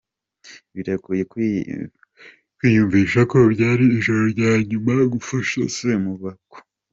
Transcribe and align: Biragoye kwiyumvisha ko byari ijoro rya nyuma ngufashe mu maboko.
Biragoye 0.73 1.23
kwiyumvisha 2.57 3.19
ko 3.31 3.37
byari 3.53 3.83
ijoro 3.97 4.23
rya 4.33 4.51
nyuma 4.69 4.93
ngufashe 5.09 5.59
mu 5.87 5.97
maboko. 6.05 6.55